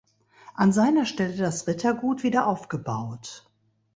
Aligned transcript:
An 0.55 0.71
seiner 0.73 1.05
Stelle 1.05 1.35
das 1.37 1.67
Rittergut 1.67 2.23
wieder 2.23 2.47
aufgebaut. 2.47 3.47